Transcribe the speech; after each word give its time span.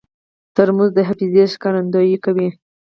ترموز 0.55 0.89
د 0.95 0.99
حافظې 1.07 1.43
ښکارندویي 1.53 2.17
کوي. 2.25 2.49